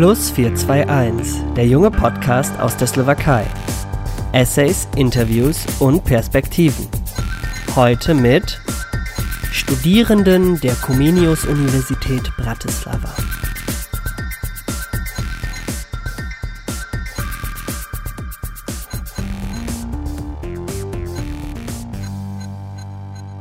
[0.00, 3.44] Plus 421, der junge Podcast aus der Slowakei.
[4.32, 6.88] Essays, Interviews und Perspektiven.
[7.76, 8.62] Heute mit
[9.52, 13.14] Studierenden der Comenius Universität Bratislava.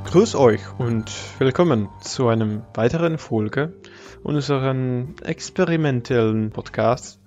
[0.10, 3.76] Grüß euch und willkommen zu einem weiteren Folge
[4.24, 7.22] unseren experimentellen Podcast,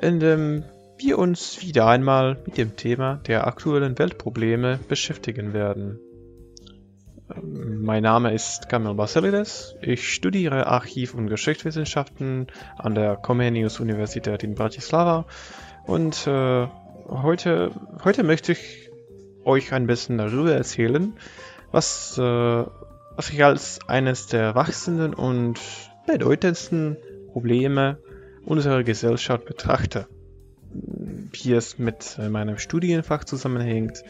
[0.00, 0.64] in dem
[0.96, 6.00] wir uns wieder einmal mit dem Thema der aktuellen Weltprobleme beschäftigen werden.
[7.42, 9.76] Mein Name ist Kamil Basilides.
[9.82, 12.46] Ich studiere Archiv- und Geschichtswissenschaften
[12.78, 15.26] an der Comenius Universität in Bratislava
[15.84, 16.68] und äh,
[17.06, 17.70] heute,
[18.02, 18.90] heute möchte ich
[19.44, 21.12] euch ein bisschen darüber erzählen,
[21.74, 25.60] was, äh, was ich als eines der wachsenden und
[26.06, 26.96] bedeutendsten
[27.32, 27.98] Probleme
[28.44, 30.06] unserer Gesellschaft betrachte,
[30.70, 34.04] wie es mit äh, meinem Studienfach zusammenhängt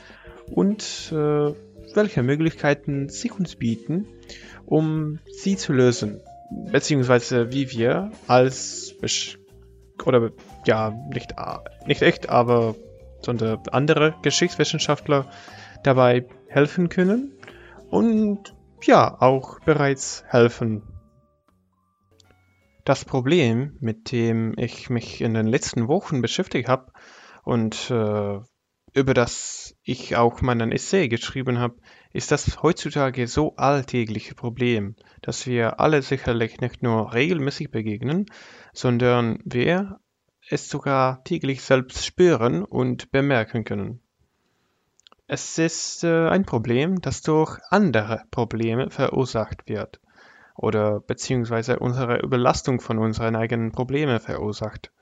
[0.51, 1.55] und äh,
[1.95, 4.07] welche Möglichkeiten sie uns bieten,
[4.67, 6.21] um sie zu lösen,
[6.71, 9.39] beziehungsweise wie wir als Besch
[10.05, 10.33] oder
[10.67, 11.35] ja nicht
[11.87, 12.75] nicht echt, aber
[13.23, 15.25] sondern andere Geschichtswissenschaftler
[15.83, 17.33] dabei helfen können
[17.95, 20.83] und ja, auch bereits helfen.
[22.85, 26.91] Das Problem, mit dem ich mich in den letzten Wochen beschäftigt habe
[27.45, 28.41] und äh,
[28.95, 31.77] über das ich auch meinen Essay geschrieben habe,
[32.13, 38.27] ist das heutzutage so alltägliche Problem, dass wir alle sicherlich nicht nur regelmäßig begegnen,
[38.73, 40.01] sondern wir
[40.51, 44.04] es sogar täglich selbst spüren und bemerken können.
[45.27, 50.01] Es ist äh, ein Problem, das durch andere Probleme verursacht wird
[50.55, 54.93] oder beziehungsweise unsere Überlastung von unseren eigenen Problemen verursacht.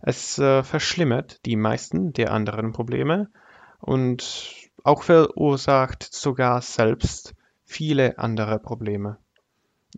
[0.00, 3.28] Es äh, verschlimmert die meisten der anderen Probleme
[3.80, 9.18] und auch verursacht sogar selbst viele andere Probleme.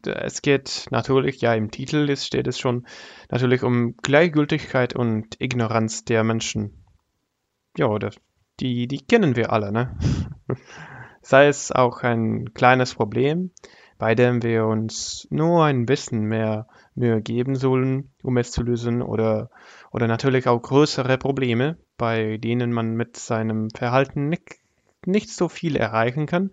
[0.03, 2.87] Es geht natürlich, ja im Titel steht es schon,
[3.31, 6.85] natürlich um Gleichgültigkeit und Ignoranz der Menschen.
[7.77, 8.11] Ja, oder
[8.61, 9.97] die, die kennen wir alle, ne?
[11.23, 13.51] Sei es auch ein kleines Problem,
[13.99, 19.03] bei dem wir uns nur ein bisschen mehr Mühe geben sollen, um es zu lösen,
[19.03, 19.51] oder,
[19.91, 24.57] oder natürlich auch größere Probleme, bei denen man mit seinem Verhalten nicht,
[25.05, 26.53] nicht so viel erreichen kann,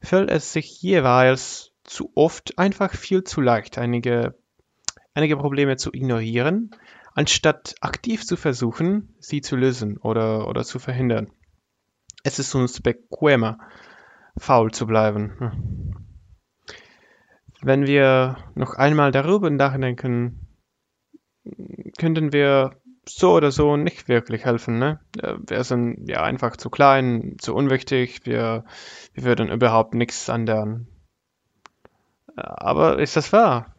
[0.00, 4.34] fällt es sich jeweils zu oft einfach viel zu leicht, einige,
[5.14, 6.70] einige Probleme zu ignorieren,
[7.14, 11.30] anstatt aktiv zu versuchen, sie zu lösen oder, oder zu verhindern.
[12.22, 13.58] Es ist uns bequemer,
[14.38, 15.96] faul zu bleiben.
[17.60, 20.46] Wenn wir noch einmal darüber nachdenken,
[21.98, 22.76] könnten wir
[23.08, 24.78] so oder so nicht wirklich helfen.
[24.78, 25.00] Ne?
[25.14, 28.64] Wir sind ja einfach zu klein, zu unwichtig, wir,
[29.14, 30.86] wir würden überhaupt nichts ändern.
[32.36, 33.74] Aber ist das wahr?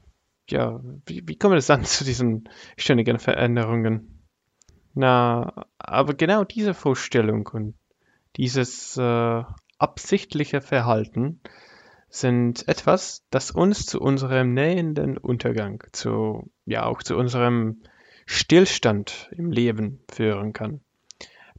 [0.50, 4.28] Ja, wie, wie kommt es dann zu diesen ständigen Veränderungen?
[4.94, 7.76] Na, aber genau diese Vorstellung und
[8.38, 9.44] dieses äh,
[9.78, 11.42] absichtliche Verhalten
[12.10, 17.82] sind etwas, das uns zu unserem nähenden Untergang, zu, ja auch zu unserem
[18.26, 20.82] Stillstand im Leben führen kann.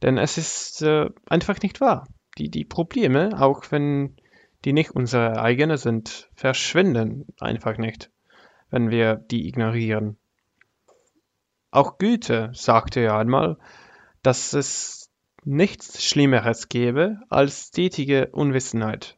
[0.01, 2.07] Denn es ist äh, einfach nicht wahr.
[2.37, 4.15] Die, die Probleme, auch wenn
[4.65, 8.09] die nicht unsere eigene sind, verschwinden einfach nicht,
[8.69, 10.17] wenn wir die ignorieren.
[11.71, 13.57] Auch Goethe sagte ja einmal,
[14.23, 15.04] dass es
[15.45, 19.15] nichts Schlimmeres gäbe als stetige Unwissenheit.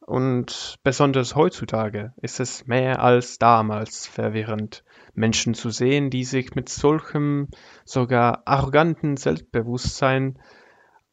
[0.00, 6.68] Und besonders heutzutage ist es mehr als damals verwirrend, Menschen zu sehen, die sich mit
[6.68, 7.48] solchem,
[7.86, 10.38] sogar arroganten Selbstbewusstsein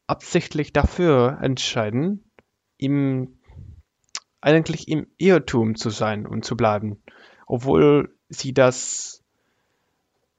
[0.06, 2.30] absichtlich dafür entscheiden,
[2.76, 3.38] im,
[4.42, 7.02] eigentlich im Irrtum zu sein und zu bleiben,
[7.46, 9.24] obwohl sie das,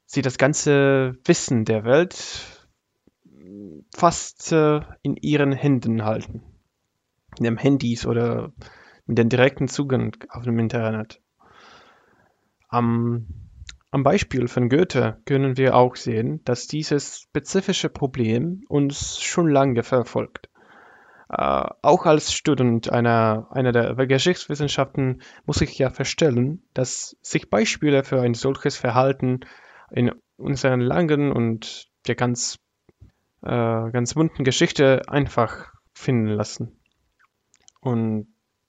[0.05, 2.52] sie das ganze Wissen der Welt
[3.95, 6.43] fast äh, in ihren Händen halten.
[7.37, 8.51] In dem Handys oder
[9.05, 11.21] mit dem direkten Zugang auf dem Internet.
[12.69, 13.27] Am,
[13.91, 19.83] am Beispiel von Goethe können wir auch sehen, dass dieses spezifische Problem uns schon lange
[19.83, 20.49] verfolgt.
[21.31, 28.03] Uh, auch als Student einer, einer der Geschichtswissenschaften muss ich ja feststellen, dass sich Beispiele
[28.03, 29.39] für ein solches Verhalten
[29.89, 32.59] in unseren langen und ja ganz
[33.43, 36.79] äh, ganz bunten Geschichte einfach finden lassen.
[37.81, 38.27] Und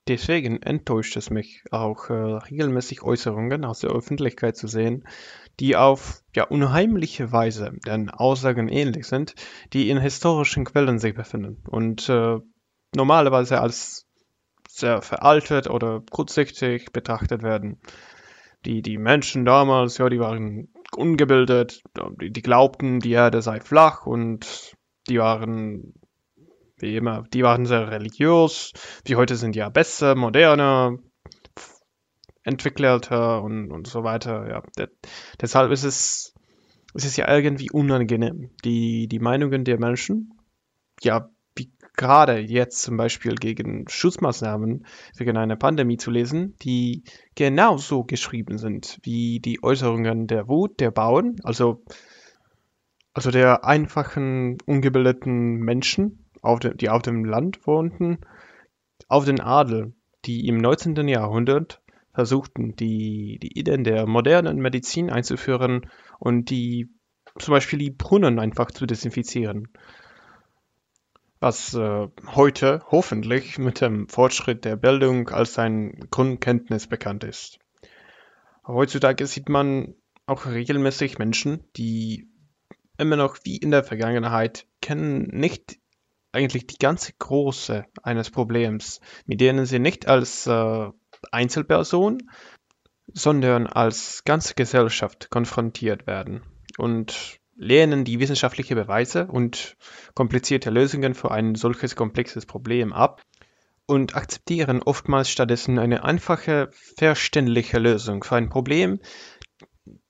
[0.08, 5.06] deswegen enttäuscht es mich auch äh, regelmäßig Äußerungen aus der Öffentlichkeit zu sehen,
[5.60, 9.34] die auf ja, unheimliche Weise den Aussagen ähnlich sind,
[9.72, 12.38] die in historischen Quellen sich befinden und äh,
[12.94, 14.06] normalerweise als
[14.68, 17.80] sehr veraltet oder kurzsichtig betrachtet werden.
[18.64, 21.82] Die, die Menschen damals, ja, die waren ungebildet,
[22.20, 24.74] die, die glaubten, die Erde sei flach und
[25.08, 25.94] die waren
[26.78, 28.72] wie immer, die waren sehr religiös.
[29.06, 30.98] Die heute sind ja besser, moderner,
[32.42, 34.48] entwickelter und, und so weiter.
[34.48, 34.88] Ja, de
[35.40, 36.34] deshalb ist es,
[36.94, 40.38] es ist ja irgendwie unangenehm, die, die Meinungen der Menschen,
[41.02, 41.30] ja,
[41.96, 44.86] gerade jetzt zum Beispiel gegen Schutzmaßnahmen
[45.16, 47.04] wegen einer Pandemie zu lesen, die
[47.34, 51.84] genauso geschrieben sind wie die Äußerungen der Wut der Bauern, also,
[53.12, 58.18] also der einfachen, ungebildeten Menschen, auf de, die auf dem Land wohnten,
[59.08, 59.94] auf den Adel,
[60.24, 61.08] die im 19.
[61.08, 61.80] Jahrhundert
[62.12, 66.90] versuchten, die, die Ideen der modernen Medizin einzuführen und die
[67.38, 69.68] zum Beispiel die Brunnen einfach zu desinfizieren.
[71.44, 77.58] Was äh, heute hoffentlich mit dem Fortschritt der Bildung als ein Grundkenntnis bekannt ist.
[78.66, 79.94] Heutzutage sieht man
[80.24, 82.30] auch regelmäßig Menschen, die
[82.96, 85.76] immer noch wie in der Vergangenheit kennen nicht
[86.32, 90.88] eigentlich die ganze Große eines Problems, mit denen sie nicht als äh,
[91.30, 92.22] Einzelperson,
[93.12, 96.40] sondern als ganze Gesellschaft konfrontiert werden
[96.78, 99.76] und lehnen die wissenschaftlichen Beweise und
[100.14, 103.22] komplizierte Lösungen für ein solches komplexes Problem ab
[103.86, 109.00] und akzeptieren oftmals stattdessen eine einfache, verständliche Lösung für ein Problem,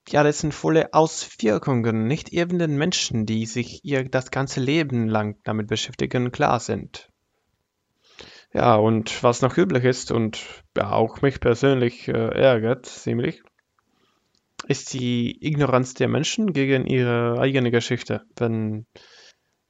[0.09, 5.39] ja, dessen volle Auswirkungen nicht eben den Menschen, die sich ihr das ganze Leben lang
[5.45, 7.09] damit beschäftigen, klar sind.
[8.53, 10.45] Ja, und was noch üblich ist und
[10.77, 13.43] ja, auch mich persönlich äh, ärgert ziemlich,
[14.67, 18.23] ist die Ignoranz der Menschen gegen ihre eigene Geschichte.
[18.37, 18.87] Wenn,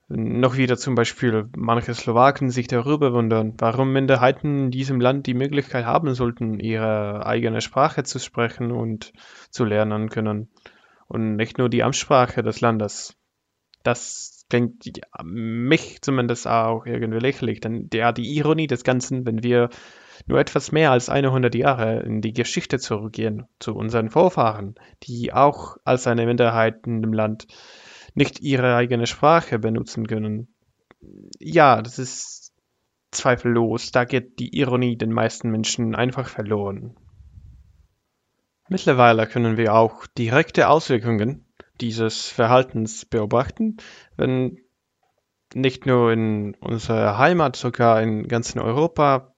[0.08, 5.34] noch wieder zum Beispiel manche Slowaken sich darüber wundern, warum Minderheiten in diesem Land die
[5.34, 9.12] Möglichkeit haben sollten, ihre eigene Sprache zu sprechen und
[9.50, 10.50] zu lernen können.
[11.06, 13.16] Und nicht nur die Amtssprache des Landes.
[13.82, 14.84] Das klingt
[15.22, 17.60] mich zumindest auch irgendwie lächerlich.
[17.60, 19.68] Denn ja, die Ironie des Ganzen, wenn wir
[20.26, 25.76] nur etwas mehr als 100 Jahre in die Geschichte zurückgehen, zu unseren Vorfahren, die auch
[25.84, 27.46] als eine Minderheit in dem Land
[28.14, 30.54] nicht ihre eigene Sprache benutzen können.
[31.38, 32.52] Ja, das ist
[33.10, 33.92] zweifellos.
[33.92, 36.96] Da geht die Ironie den meisten Menschen einfach verloren.
[38.68, 41.44] Mittlerweile können wir auch direkte Auswirkungen
[41.80, 43.76] dieses Verhaltens beobachten,
[44.16, 44.58] wenn
[45.54, 49.33] nicht nur in unserer Heimat, sogar in ganzen Europa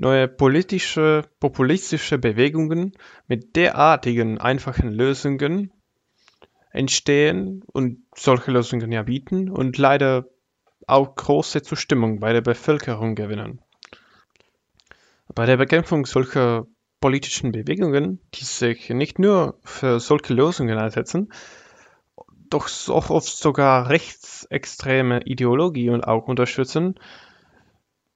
[0.00, 2.92] neue politische, populistische Bewegungen
[3.28, 5.72] mit derartigen einfachen Lösungen
[6.72, 10.26] entstehen und solche Lösungen ja bieten und leider
[10.86, 13.60] auch große Zustimmung bei der Bevölkerung gewinnen.
[15.34, 16.66] Bei der Bekämpfung solcher
[17.00, 21.32] politischen Bewegungen, die sich nicht nur für solche Lösungen einsetzen,
[22.48, 26.98] doch so oft sogar rechtsextreme Ideologie und auch unterstützen,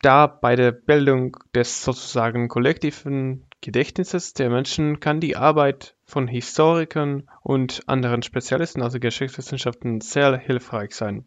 [0.04, 7.28] da bei der Bildung des sozusagen kollektiven Gedächtnisses der Menschen kann die Arbeit von Historikern
[7.42, 11.26] und anderen Spezialisten der Geschichtswissenschaften sehr hilfreich sein.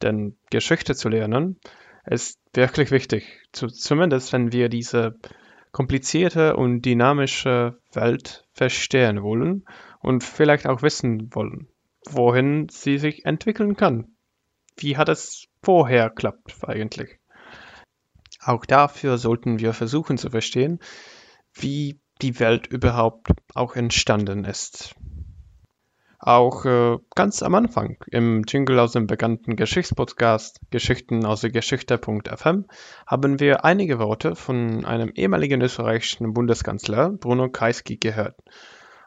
[0.00, 1.60] Denn Geschichte zu lernen
[2.06, 5.18] ist wirklich wichtig, zumindest wenn wir diese
[5.70, 9.64] komplizierte und dynamische Welt verstehen wollen
[10.00, 11.68] und vielleicht auch wissen wollen
[12.08, 14.16] wohin sie sich entwickeln kann.
[14.76, 17.18] Wie hat es vorher klappt eigentlich?
[18.44, 20.80] Auch dafür sollten wir versuchen zu verstehen,
[21.54, 24.94] wie die Welt überhaupt auch entstanden ist.
[26.18, 32.66] Auch äh, ganz am Anfang im Jingle aus dem bekannten Geschichtspodcast Geschichten aus der Geschichte.fm
[33.08, 38.36] haben wir einige Worte von einem ehemaligen österreichischen Bundeskanzler Bruno Kreisky gehört.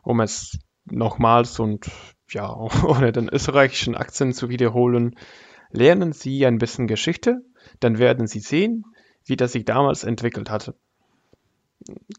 [0.04, 1.90] Um es nochmals und
[2.30, 5.16] ja, ohne den österreichischen Akzent zu wiederholen,
[5.72, 7.42] lernen Sie ein bisschen Geschichte,
[7.80, 8.84] dann werden Sie sehen,
[9.26, 10.76] wie das sich damals entwickelt hatte.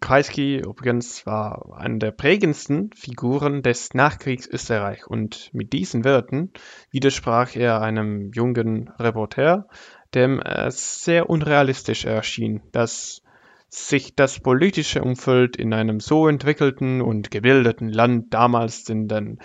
[0.00, 6.52] Kreisky übrigens war eine der prägendsten Figuren des Nachkriegs Österreich und mit diesen Worten
[6.90, 9.66] widersprach er einem jungen Reporter,
[10.14, 13.22] dem es sehr unrealistisch erschien, dass
[13.68, 19.38] sich das politische Umfeld in einem so entwickelten und gebildeten Land damals in den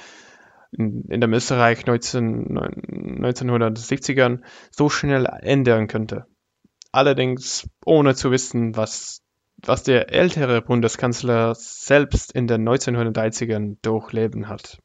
[0.72, 6.27] in, in dem Österreich 19, 1970ern so schnell ändern könnte.
[6.92, 9.22] Allerdings ohne zu wissen, was
[9.66, 14.80] was der ältere Bundeskanzler selbst in den 1930ern durchleben hat.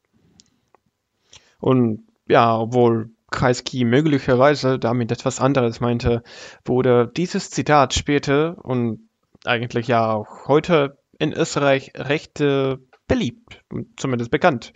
[1.58, 6.22] Und ja, obwohl Kreisky möglicherweise damit etwas anderes meinte,
[6.64, 9.08] wurde dieses Zitat später und
[9.44, 12.76] eigentlich ja auch heute in Österreich recht äh,
[13.08, 13.62] beliebt,
[13.96, 14.72] zumindest bekannt,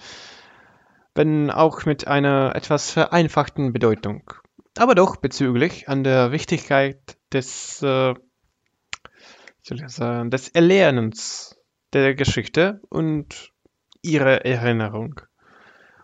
[1.14, 4.32] wenn auch mit einer etwas vereinfachten Bedeutung.
[4.80, 8.14] Aber doch bezüglich an der Wichtigkeit des, äh,
[9.68, 11.60] des Erlernens
[11.92, 13.52] der Geschichte und
[14.00, 15.20] ihrer Erinnerung.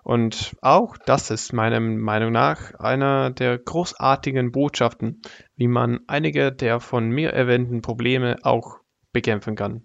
[0.03, 5.23] Und auch das ist meiner Meinung nach einer der großartigen Botschaften,
[5.57, 8.81] wie man einige der von mir erwähnten Probleme auch
[9.11, 9.85] bekämpfen kann.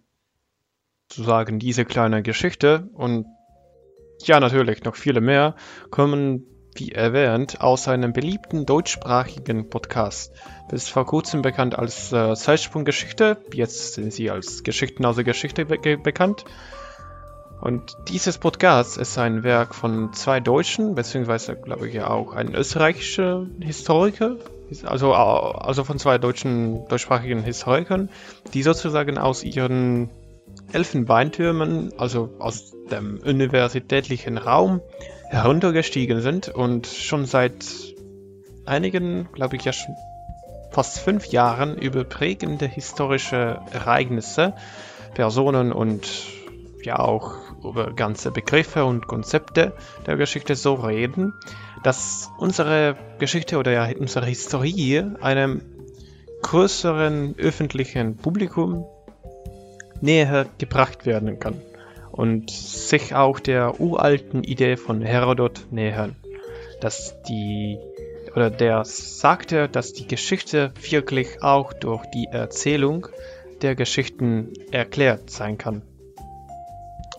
[1.08, 3.26] Zu sagen, diese kleine Geschichte und
[4.20, 5.56] ja natürlich noch viele mehr
[5.92, 10.34] kommen, wie erwähnt, aus einem beliebten deutschsprachigen Podcast.
[10.70, 15.66] Bis vor kurzem bekannt als äh, Zeitsprunggeschichte, jetzt sind sie als Geschichten aus der Geschichte
[15.66, 16.46] be bekannt.
[17.62, 23.46] Und dieses Podcast ist ein Werk von zwei Deutschen, beziehungsweise glaube ich auch ein österreichischer
[23.60, 24.38] Historiker,
[24.84, 28.10] also, also von zwei deutschen, deutschsprachigen Historikern,
[28.54, 30.10] die sozusagen aus ihren
[30.74, 34.82] Elfenbeintürmen, also aus dem universitätlichen Raum,
[35.30, 37.66] heruntergestiegen sind und schon seit
[38.66, 39.96] einigen, glaube ich ja schon
[40.72, 44.54] fast fünf Jahren über prägende historische Ereignisse,
[45.13, 46.08] Personen und
[46.84, 49.74] ja auch über ganze Begriffe und Konzepte
[50.06, 51.34] der Geschichte so reden,
[51.84, 55.62] dass unsere Geschichte oder ja unsere Historie einem
[56.42, 58.86] größeren öffentlichen Publikum
[60.01, 61.62] näher gebracht werden kann
[62.12, 66.15] und sich auch der uralten Idee von Herodot nähern,
[66.81, 67.77] dass die
[68.36, 73.08] oder der sagte, dass die Geschichte wirklich auch durch die Erzählung
[73.62, 75.81] der Geschichten erklärt sein kann.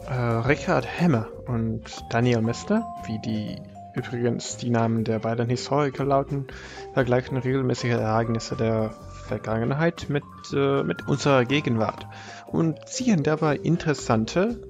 [0.08, 3.56] Äh, Richard Hemmer und Daniel Mester, wie die
[3.94, 6.46] übrigens die Namen der beiden Historiker lauten,
[6.94, 8.90] vergleichen regelmäßig Ereignisse der
[9.26, 12.07] Vergangenheit mit, äh, mit unserer Gegenwart
[12.47, 14.62] und ziehen dabei interessante,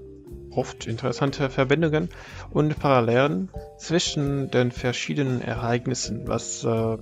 [0.51, 2.09] oft interessante Verbindungen
[2.51, 6.99] und Parallelen zwischen den verschiedenen Ereignissen, was, äh,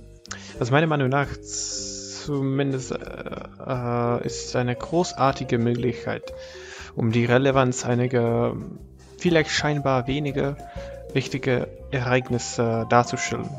[0.59, 6.33] was meiner Meinung nach zumindest äh, ist eine großartige Möglichkeit,
[6.95, 8.55] um die Relevanz einiger
[9.17, 10.57] vielleicht scheinbar weniger
[11.13, 13.49] wichtige Ereignisse darzustellen.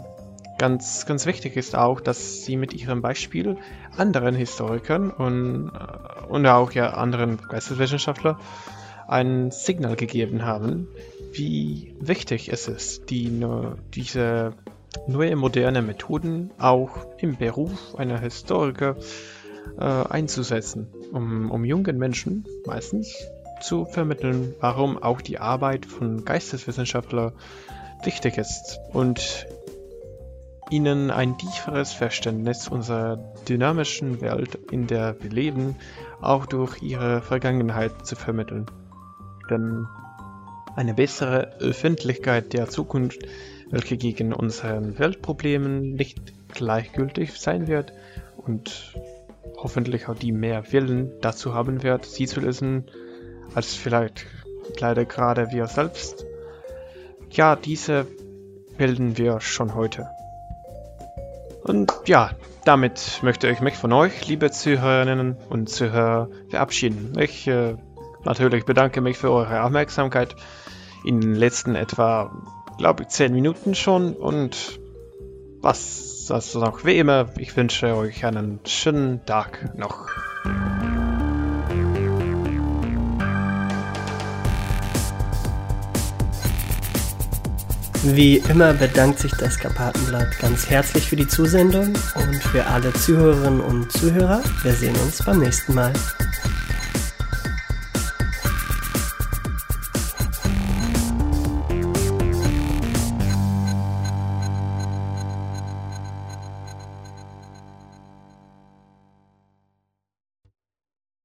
[0.62, 3.56] Ganz, ganz wichtig ist auch, dass sie mit ihrem Beispiel
[3.96, 8.36] anderen Historikern und, äh, und auch ja anderen Geisteswissenschaftlern
[9.08, 10.86] ein Signal gegeben haben,
[11.32, 13.44] wie wichtig es ist, die,
[13.92, 14.52] diese
[15.08, 18.94] neue moderne Methoden auch im Beruf einer Historiker
[19.80, 23.26] äh, einzusetzen, um, um jungen Menschen meistens
[23.60, 27.32] zu vermitteln, warum auch die Arbeit von Geisteswissenschaftlern
[28.04, 28.78] wichtig ist.
[28.92, 29.48] Und
[30.72, 35.76] ihnen ein tieferes Verständnis unserer dynamischen Welt, in der wir leben,
[36.22, 38.66] auch durch ihre Vergangenheit zu vermitteln.
[39.50, 39.86] Denn
[40.74, 43.20] eine bessere Öffentlichkeit der Zukunft,
[43.70, 47.92] welche gegen unseren Weltproblemen nicht gleichgültig sein wird
[48.38, 48.94] und
[49.58, 52.90] hoffentlich auch die mehr Willen dazu haben wird, sie zu lösen,
[53.54, 54.26] als vielleicht
[54.80, 56.24] leider gerade wir selbst.
[57.30, 58.06] Ja, diese
[58.78, 60.08] bilden wir schon heute.
[61.62, 62.30] Und ja,
[62.64, 67.12] damit möchte ich mich von euch, liebe Zuhörerinnen und Zuhörer, verabschieden.
[67.18, 67.76] Ich äh,
[68.24, 70.34] natürlich bedanke mich für eure Aufmerksamkeit
[71.04, 72.32] in den letzten etwa,
[72.78, 74.80] glaube ich, 10 Minuten schon und
[75.60, 80.08] was also noch wie immer, ich wünsche euch einen schönen Tag noch.
[88.04, 93.60] Wie immer bedankt sich das Karpatenblatt ganz herzlich für die Zusendung und für alle Zuhörerinnen
[93.60, 94.42] und Zuhörer.
[94.64, 95.92] Wir sehen uns beim nächsten Mal.